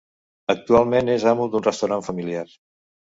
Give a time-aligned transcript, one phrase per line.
[0.53, 2.47] Actualment és amo d'un restaurant familiar.